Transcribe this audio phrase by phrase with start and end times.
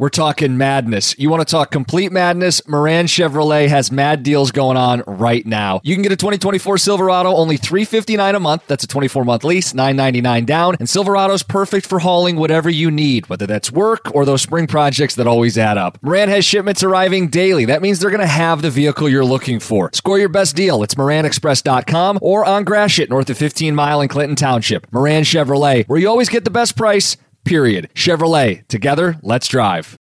[0.00, 1.14] We're talking madness.
[1.18, 2.66] You want to talk complete madness?
[2.66, 5.82] Moran Chevrolet has mad deals going on right now.
[5.84, 8.66] You can get a 2024 Silverado only 359 a month.
[8.66, 10.76] That's a 24 month lease, 999 down.
[10.80, 15.16] And Silverado's perfect for hauling whatever you need, whether that's work or those spring projects
[15.16, 15.98] that always add up.
[16.00, 17.66] Moran has shipments arriving daily.
[17.66, 19.90] That means they're going to have the vehicle you're looking for.
[19.92, 20.82] Score your best deal.
[20.82, 24.90] It's moranexpress.com or on Gratiot, north of 15 Mile in Clinton Township.
[24.94, 27.18] Moran Chevrolet, where you always get the best price
[27.50, 27.90] period.
[27.94, 29.99] Chevrolet, together, let's drive.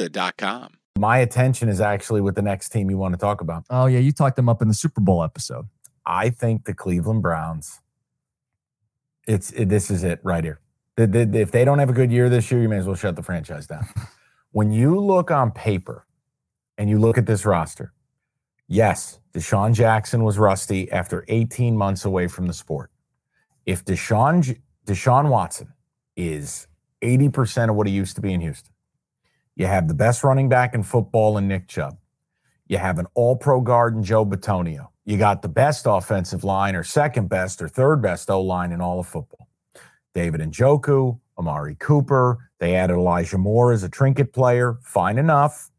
[0.00, 0.74] Serta.com.
[0.98, 3.64] My attention is actually with the next team you want to talk about.
[3.70, 5.66] Oh yeah, you talked them up in the Super Bowl episode.
[6.04, 7.80] I think the Cleveland Browns.
[9.26, 10.60] It's it, this is it right here.
[10.96, 12.96] The- the- If they don't have a good year this year, you may as well
[12.96, 13.86] shut the franchise down.
[14.52, 16.06] when you look on paper
[16.76, 17.92] and you look at this roster,
[18.66, 22.90] yes, Deshaun Jackson was rusty after 18 months away from the sport.
[23.64, 25.72] If Deshaun Deshaun Watson
[26.16, 26.66] is
[27.02, 28.72] 80% of what he used to be in Houston,
[29.60, 31.98] you have the best running back in football in Nick Chubb.
[32.66, 34.88] You have an all pro guard in Joel Bitonio.
[35.04, 38.80] You got the best offensive line, or second best, or third best O line in
[38.80, 39.48] all of football.
[40.14, 42.50] David and Njoku, Amari Cooper.
[42.58, 44.78] They added Elijah Moore as a trinket player.
[44.82, 45.70] Fine enough.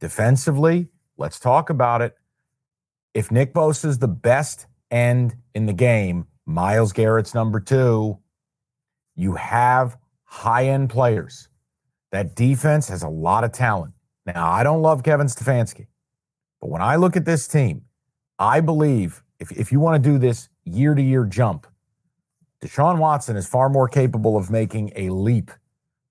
[0.00, 2.16] Defensively, let's talk about it.
[3.14, 8.18] If Nick Bosa is the best end in the game, Myles Garrett's number two,
[9.14, 11.48] you have high end players.
[12.10, 13.94] That defense has a lot of talent.
[14.26, 15.86] Now, I don't love Kevin Stefanski,
[16.60, 17.82] but when I look at this team,
[18.38, 21.66] I believe if, if you want to do this year to year jump,
[22.62, 25.50] Deshaun Watson is far more capable of making a leap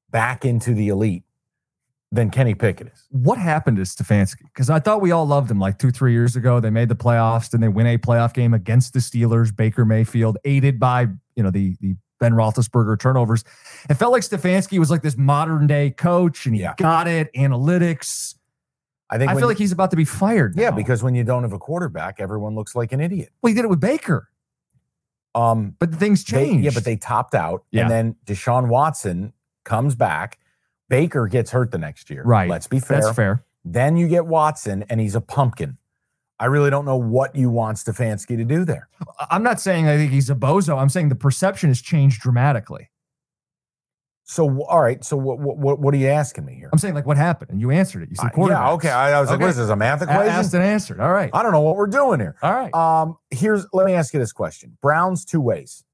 [0.10, 1.24] back into the elite
[2.12, 3.06] than Kenny Pickett is.
[3.10, 4.44] What happened to Stefanski?
[4.46, 6.60] Because I thought we all loved him like two, three years ago.
[6.60, 10.38] They made the playoffs, then they win a playoff game against the Steelers, Baker Mayfield,
[10.46, 13.44] aided by you know the the Ben Roethlisberger turnovers.
[13.90, 16.74] It felt like Stefanski was like this modern day coach, and he Yeah.
[16.78, 17.32] got it.
[17.36, 18.36] Analytics.
[19.10, 20.56] I think I feel like he's about to be fired.
[20.58, 23.30] yeah, because when you don't have a quarterback, everyone looks like an idiot.
[23.42, 24.30] well, he did it with Baker,
[25.36, 26.66] Um, but the things they- changed.
[26.66, 27.84] yeah, but they topped out, Yeah.
[27.84, 29.34] and then Deshaun Watson
[29.64, 30.40] comes back.
[30.90, 32.24] Baker gets hurt the next year.
[32.24, 32.50] right.
[32.50, 33.02] Let's be fair.
[33.02, 33.44] That's fair.
[33.64, 35.78] Then you get Watson, and he's a pumpkin.
[36.40, 38.90] I really don't know what you want Stefanski to do there.
[39.32, 40.80] I'm not saying I think he's a bozo.
[40.80, 42.92] I'm saying the perception has changed dramatically.
[44.30, 45.04] So, all right.
[45.06, 46.70] So, what what what are you asking me here?
[46.72, 48.10] I'm saying like what happened, and you answered it.
[48.10, 48.90] You said Uh, yeah, okay.
[48.90, 50.28] I, I was like, what is this, a math A- equation?
[50.28, 51.00] Asked and answered.
[51.00, 51.30] All right.
[51.34, 52.36] I don't know what we're doing here.
[52.42, 52.74] All right.
[52.74, 55.86] Um, here's let me ask you this question: Browns two ways,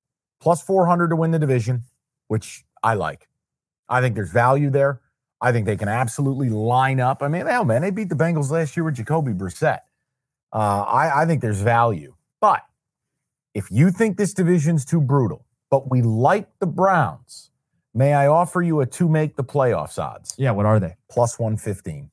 [0.42, 1.84] plus four hundred to win the division,
[2.28, 3.30] which I like.
[3.88, 5.02] I think there's value there.
[5.40, 7.22] I think they can absolutely line up.
[7.22, 9.80] I mean, hell, man, they beat the Bengals last year with Jacoby Brissett.
[10.54, 12.62] Uh, I, I think there's value, but
[13.56, 17.50] if you think this division's too brutal, but we like the Browns,
[17.94, 20.36] may I offer you a to make the playoffs odds?
[20.38, 20.52] yeah.
[20.52, 20.96] What are they?
[21.10, 22.12] plus 115.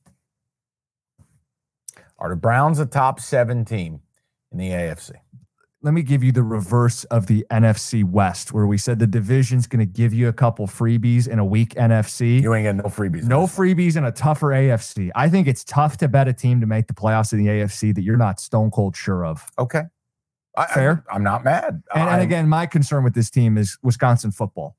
[2.17, 4.01] Are the Browns a top seven team
[4.51, 5.11] in the AFC?
[5.83, 9.65] Let me give you the reverse of the NFC West, where we said the division's
[9.65, 12.41] going to give you a couple freebies in a weak NFC.
[12.41, 13.23] You ain't getting no freebies.
[13.23, 15.09] no freebies and a tougher AFC.
[15.15, 17.95] I think it's tough to bet a team to make the playoffs in the AFC
[17.95, 19.51] that you're not stone cold sure of.
[19.57, 19.83] Okay.
[20.55, 21.03] I, Fair.
[21.11, 21.81] I, am not mad.
[21.95, 24.75] And, and again, my concern with this team is Wisconsin football.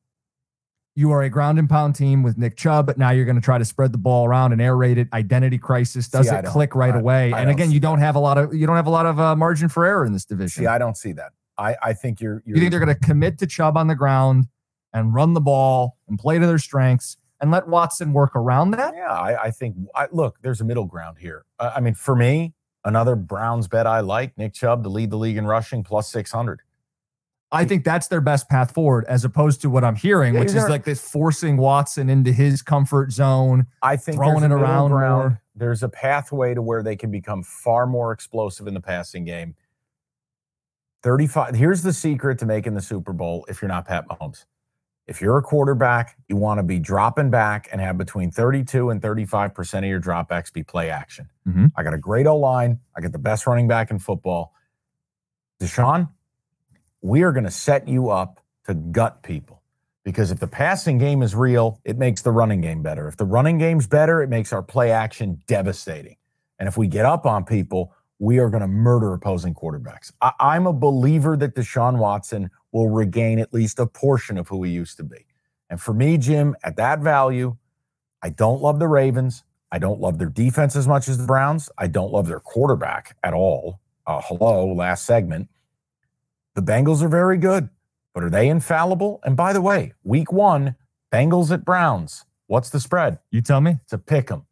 [0.95, 3.43] You are a ground and pound team with Nick Chubb, but now you're going to
[3.43, 5.09] try to spread the ball around and raid it.
[5.13, 7.33] Identity crisis does it click right I- away?
[7.33, 9.19] I and again, you don't have a lot of you don't have a lot of
[9.19, 10.65] uh, margin for error in this division.
[10.65, 11.33] see, I don't see that.
[11.59, 13.95] I, I think you're, you're You think they're going to commit to Chubb on the
[13.95, 14.47] ground
[14.93, 18.95] and run the ball and play to their strengths and let Watson work around that?
[18.95, 19.77] Yeah, I, I think.
[19.95, 21.45] I, look, there's a middle ground here.
[21.59, 22.55] Uh, I mean, for me,
[22.85, 26.61] another Browns bet I like Nick Chubb to lead the league in rushing plus 600.
[27.53, 30.55] I think that's their best path forward, as opposed to what I'm hearing, Yeah, which
[30.55, 33.67] is like this forcing Watson into his comfort zone.
[33.83, 35.39] I think Throwing it around ground.
[35.55, 39.55] There's a pathway to where they can become far more explosive in the passing game.
[41.03, 41.55] 35.
[41.55, 44.45] Here's the secret to making the Super Bowl if you're not Pat Mahomes.
[45.09, 49.03] If you're a quarterback, you want to be dropping back and have between 32 and
[49.03, 51.29] 35% of your dropbacks be play action.
[51.47, 51.73] Mhm.
[51.77, 52.79] I got a great O line.
[52.97, 54.55] I got the best running back in football.
[55.61, 56.09] Deshaun,
[57.03, 59.61] we are going to set you up to gut people.
[60.05, 63.07] Because if the passing game is real, it makes the running game better.
[63.07, 66.17] If the running game's better, it makes our play action devastating.
[66.59, 70.13] And if we get up on people, we are going to murder opposing quarterbacks.
[70.21, 74.63] I- I'm a believer that Deshaun Watson will regain at least a portion of who
[74.65, 75.27] he used to be.
[75.71, 77.57] And for me, Jim, at that value,
[78.23, 79.45] I don't love the Ravens.
[79.71, 81.71] I don't love their defense as much as the Browns.
[81.79, 83.81] I don't love their quarterback at all.
[84.07, 85.49] Uh, hello, last segment.
[86.55, 87.71] The Bengals are very good,
[88.15, 89.21] but are they infallible?
[89.25, 90.77] And by the way, week one,
[91.11, 92.25] Bengals at Browns.
[92.47, 93.19] What's the spread?
[93.31, 93.79] You tell me.
[93.85, 94.45] It's a pick 'em.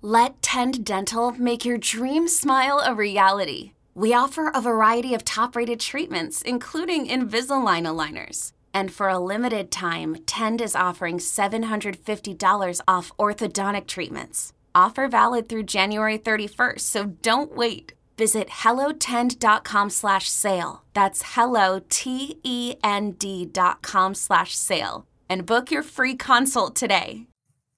[0.00, 3.72] Let Tend Dental make your dream smile a reality.
[3.94, 8.52] We offer a variety of top rated treatments, including Invisalign aligners.
[8.72, 14.52] And for a limited time, Tend is offering $750 off orthodontic treatments.
[14.74, 17.94] Offer valid through January 31st, so don't wait.
[18.16, 20.84] Visit hellotend.com slash sale.
[20.94, 25.06] That's hello, T-E-N-D dot com slash sale.
[25.28, 27.26] And book your free consult today.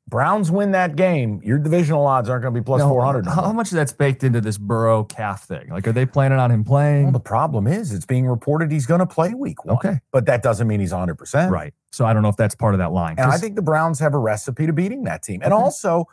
[0.09, 3.27] Browns win that game, your divisional odds aren't going to be plus No, 400.
[3.27, 5.69] How much of that's baked into this Burrow calf thing?
[5.69, 7.05] Like, are they planning on him playing?
[7.05, 9.75] Well, the problem is it's being reported he's going to play week one.
[9.79, 9.99] Okay.
[10.13, 11.51] But that doesn't mean he's 100%.
[11.51, 11.75] right.
[11.91, 13.17] So I don't know if that's part of that line.
[13.19, 15.41] And I 'Cause think the Browns have a recipe to beating that team.
[15.43, 15.61] And Okay.
[15.61, 16.05] also,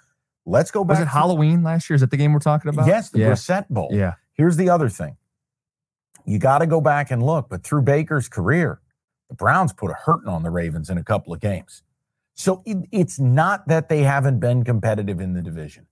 [0.46, 1.96] let's go back was it to- Halloween last year?
[1.96, 2.88] Is that the game we're talking about?
[2.88, 3.32] Yes, the yeah.
[3.32, 3.90] Brissett Bowl.
[3.92, 4.14] Yeah.
[4.34, 5.18] Here's the other thing.
[6.26, 8.80] You got to go back and look, but through Baker's career,
[9.30, 11.84] the Browns put a hurting on the Ravens in a couple of games.
[12.36, 15.86] So it, it's not that they haven't been competitive in the division.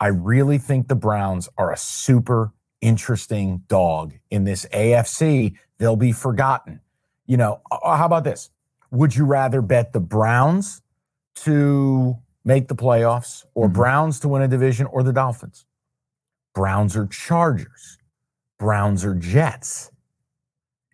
[0.00, 5.54] I really think the Browns are a super interesting dog in this AFC.
[5.78, 6.80] They'll be forgotten.
[7.26, 8.50] You know, uh, how about this?
[8.90, 10.82] Would you rather bet the Browns
[11.36, 13.72] to make the playoffs or Mhm.
[13.72, 15.64] Browns to win a division or the Dolphins?
[16.54, 17.98] Browns or Chargers?
[18.58, 19.90] Browns or Jets?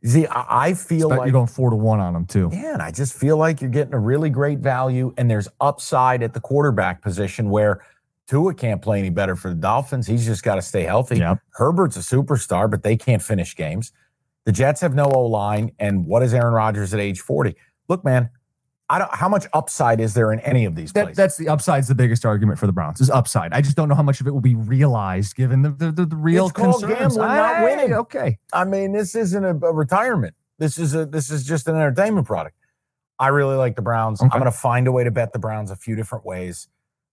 [0.02, 2.48] See, I, I feel like you're going four to one on them too.
[2.52, 6.22] yeah, and I just feel like you're getting a really great value, and there's upside
[6.22, 7.82] at the quarterback position where
[8.26, 10.06] Tua can't play any better for the Dolphins.
[10.06, 11.18] He's just got to stay healthy.
[11.18, 11.38] Yep.
[11.54, 13.92] Herbert's a superstar, but they can't finish games.
[14.46, 17.54] The Jets have no O line, and what is Aaron Rodgers at age 40?
[17.88, 18.30] Look, man,
[18.90, 19.14] I don't.
[19.14, 21.16] How much upside is there in any of these That, places?
[21.16, 23.52] that's the upside's the biggest argument for the Browns is upside.
[23.52, 26.06] I just don't know how much of it will be realized given the the, the,
[26.06, 26.92] the real It's concerns.
[26.92, 27.92] gambling, not winning.
[27.94, 28.38] Okay.
[28.52, 30.34] I mean, this isn't a, a retirement.
[30.58, 32.56] This is a this is just an entertainment product.
[33.20, 34.20] I really like the Browns.
[34.20, 34.28] Okay.
[34.32, 36.68] I'm going to find a way to bet the Browns a few different ways.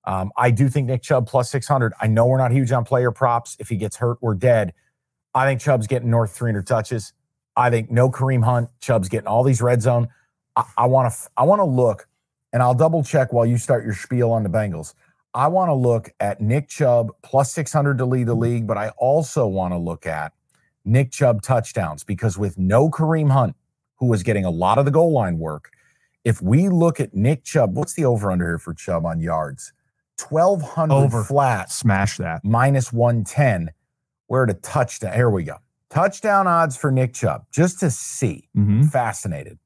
[0.05, 1.93] Um, I do think Nick Chubb plus 600.
[2.01, 3.55] I know we're not huge on player props.
[3.59, 4.73] If he gets hurt, we're dead.
[5.35, 7.13] I think Chubb's getting north 300 touches.
[7.57, 8.69] I think no Kareem Hunt.
[8.79, 10.07] Chubb's getting all these red zone.
[10.77, 12.07] I want to I want to look,
[12.53, 14.93] and I'll double check while you start your spiel on the Bengals.
[15.33, 18.89] I want to look at Nick Chubb plus 600 to lead the league, but I
[18.97, 20.33] also want to look at
[20.83, 23.55] Nick Chubb touchdowns because with no Kareem Hunt,
[23.97, 25.69] who was getting a lot of the goal line work,
[26.23, 29.73] if we look at Nick Chubb, what's the over under here for Chubb on yards?
[30.27, 31.23] 1,200 Over.
[31.23, 32.41] flat Smash that.
[32.43, 33.69] minus 110.
[34.25, 35.13] Where to touchdown.
[35.13, 35.57] Here we go.
[35.89, 38.49] Touchdown odds for Nick Chubb, just to see.
[38.55, 39.59] hmm Fascinated.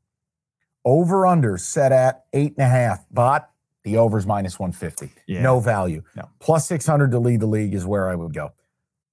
[0.84, 3.50] Over under set at eight and a half, but
[3.84, 5.12] the over's minus 150.
[5.28, 5.42] Yeah.
[5.42, 6.04] No value.
[6.16, 6.30] No.
[6.40, 8.52] Plus 600 to lead the league is where I would go.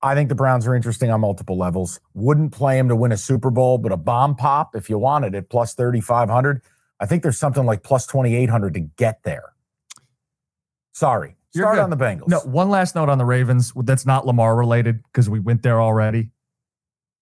[0.00, 2.00] I think the Browns are interesting on multiple levels.
[2.14, 5.34] Wouldn't play them to win a Super Bowl, but a bomb pop if you wanted
[5.34, 6.62] it, plus 3,500.
[7.00, 9.54] I think there's something like plus 2,800 to get there.
[10.92, 11.36] Sorry.
[11.54, 11.82] You're Start good.
[11.82, 12.28] on the Bengals.
[12.28, 15.80] No, one last note on the Ravens that's not Lamar related because we went there
[15.80, 16.30] already.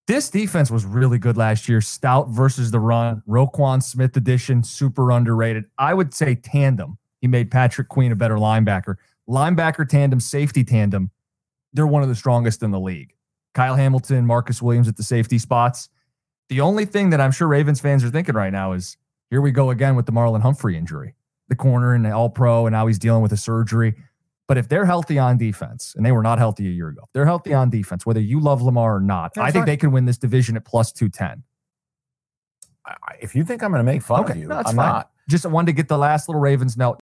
[0.06, 1.80] This defense was really good last year.
[1.80, 3.22] Stout versus the run.
[3.28, 5.64] Roquan Smith edition, super underrated.
[5.78, 6.98] I would say tandem.
[7.20, 8.96] He made Patrick Queen a better linebacker.
[9.28, 11.10] Linebacker tandem, safety tandem.
[11.72, 13.14] They're one of the strongest in the league.
[13.52, 15.88] Kyle Hamilton, Marcus Williams at the safety spots.
[16.50, 18.96] The only thing that I'm sure Ravens fans are thinking right now is
[19.30, 21.14] here we go again with the Marlon Humphrey injury.
[21.48, 23.96] The corner and the all pro, and now he's dealing with a surgery.
[24.48, 27.12] But if they're healthy on defense, and they were not healthy a year ago, if
[27.12, 29.66] they're healthy on defense, whether you love Lamar or not, That's I think fine.
[29.66, 31.42] they can win this division at plus 210.
[32.86, 34.76] I- I- if you think I'm going to make fun of you, no, I'm fine.
[34.76, 35.10] not.
[35.28, 36.94] Just wanted to get the last little Ravens note.